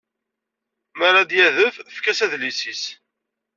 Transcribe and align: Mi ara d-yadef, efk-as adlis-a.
Mi 0.97 1.05
ara 1.09 1.29
d-yadef, 1.29 1.75
efk-as 1.89 2.19
adlis-a. 2.25 2.73